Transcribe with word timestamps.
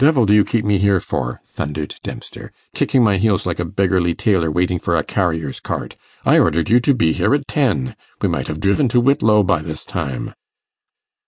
'What 0.01 0.05
the 0.07 0.13
devil 0.13 0.25
do 0.25 0.33
you 0.33 0.43
keep 0.43 0.65
me 0.65 0.79
here 0.79 0.99
for?' 0.99 1.41
thundered 1.45 1.99
Dempster, 2.01 2.51
'kicking 2.73 3.03
my 3.03 3.17
heels 3.17 3.45
like 3.45 3.59
a 3.59 3.65
beggarly 3.65 4.15
tailor 4.15 4.49
waiting 4.49 4.79
for 4.79 4.97
a 4.97 5.03
carrier's 5.03 5.59
cart? 5.59 5.95
I 6.25 6.39
ordered 6.39 6.71
you 6.71 6.79
to 6.79 6.95
be 6.95 7.13
here 7.13 7.35
at 7.35 7.47
ten. 7.47 7.95
We 8.19 8.27
might 8.27 8.47
have 8.47 8.59
driven 8.59 8.87
to 8.89 8.99
Whitlow 8.99 9.43
by 9.43 9.61
this 9.61 9.85
time. 9.85 10.33